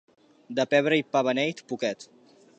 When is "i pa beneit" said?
1.03-1.63